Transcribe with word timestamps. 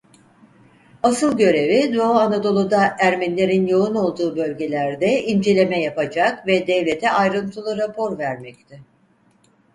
Asıl 1.03 1.37
görevi 1.37 1.93
Doğu 1.95 2.13
Anadolu'da 2.15 2.95
Ermenilerin 2.99 3.67
yoğun 3.67 3.95
olduğu 3.95 4.37
bölgelerde 4.37 5.23
inceleme 5.23 5.81
yapacak 5.81 6.47
ve 6.47 6.67
devlete 6.67 7.11
ayrıntılı 7.11 7.77
rapor 7.77 8.17
vermekti. 8.17 8.81